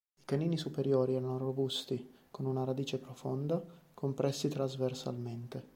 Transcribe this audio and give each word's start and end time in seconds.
I 0.17 0.25
canini 0.25 0.57
superiori 0.57 1.13
erano 1.13 1.37
robusti, 1.37 2.11
con 2.31 2.45
una 2.47 2.63
radice 2.63 2.97
profonda, 2.97 3.63
compressi 3.93 4.47
trasversalmente. 4.47 5.69